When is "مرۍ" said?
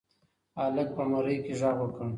1.11-1.37